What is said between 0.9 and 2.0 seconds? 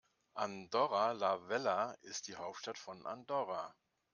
la Vella